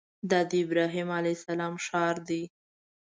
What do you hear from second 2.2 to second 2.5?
دی.